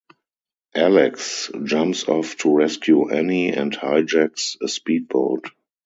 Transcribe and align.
Alex 0.73 1.51
jumps 1.63 2.05
off 2.05 2.35
to 2.37 2.57
rescue 2.57 3.11
Annie 3.11 3.49
and 3.49 3.71
hijacks 3.71 4.57
a 4.59 4.67
speed 4.67 5.07
boat. 5.07 5.45